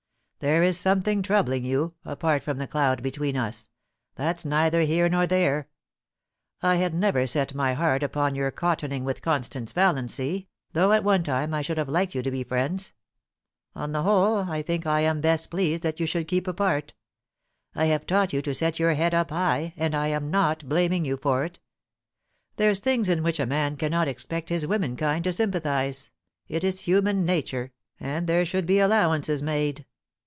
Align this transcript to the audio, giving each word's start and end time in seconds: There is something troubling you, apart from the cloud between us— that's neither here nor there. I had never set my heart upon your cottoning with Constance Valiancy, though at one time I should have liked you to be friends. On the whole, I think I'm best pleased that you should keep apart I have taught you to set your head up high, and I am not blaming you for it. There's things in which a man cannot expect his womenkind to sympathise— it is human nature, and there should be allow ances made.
There 0.41 0.63
is 0.63 0.75
something 0.79 1.21
troubling 1.21 1.63
you, 1.63 1.93
apart 2.03 2.41
from 2.41 2.57
the 2.57 2.65
cloud 2.65 3.03
between 3.03 3.37
us— 3.37 3.69
that's 4.15 4.43
neither 4.43 4.81
here 4.81 5.07
nor 5.07 5.27
there. 5.27 5.69
I 6.63 6.77
had 6.77 6.95
never 6.95 7.27
set 7.27 7.53
my 7.53 7.75
heart 7.75 8.01
upon 8.01 8.33
your 8.33 8.49
cottoning 8.49 9.03
with 9.03 9.21
Constance 9.21 9.71
Valiancy, 9.71 10.47
though 10.73 10.93
at 10.93 11.03
one 11.03 11.23
time 11.23 11.53
I 11.53 11.61
should 11.61 11.77
have 11.77 11.87
liked 11.87 12.15
you 12.15 12.23
to 12.23 12.31
be 12.31 12.43
friends. 12.43 12.93
On 13.75 13.91
the 13.91 14.01
whole, 14.01 14.37
I 14.49 14.63
think 14.63 14.87
I'm 14.87 15.21
best 15.21 15.51
pleased 15.51 15.83
that 15.83 15.99
you 15.99 16.07
should 16.07 16.27
keep 16.27 16.47
apart 16.47 16.95
I 17.75 17.85
have 17.85 18.07
taught 18.07 18.33
you 18.33 18.41
to 18.41 18.55
set 18.55 18.79
your 18.79 18.95
head 18.95 19.13
up 19.13 19.29
high, 19.29 19.75
and 19.77 19.93
I 19.93 20.07
am 20.07 20.31
not 20.31 20.67
blaming 20.67 21.05
you 21.05 21.17
for 21.17 21.45
it. 21.45 21.59
There's 22.55 22.79
things 22.79 23.09
in 23.09 23.21
which 23.21 23.39
a 23.39 23.45
man 23.45 23.77
cannot 23.77 24.07
expect 24.07 24.49
his 24.49 24.65
womenkind 24.65 25.23
to 25.25 25.33
sympathise— 25.33 26.09
it 26.47 26.63
is 26.63 26.79
human 26.79 27.25
nature, 27.25 27.73
and 27.99 28.25
there 28.25 28.43
should 28.43 28.65
be 28.65 28.79
allow 28.79 29.09
ances 29.11 29.43
made. 29.43 29.85